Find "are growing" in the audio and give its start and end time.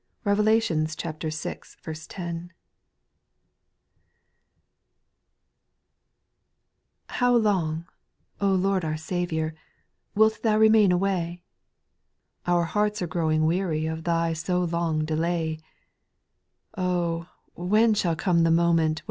13.03-13.45